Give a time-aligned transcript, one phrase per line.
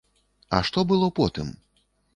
[0.57, 1.55] А што было потым?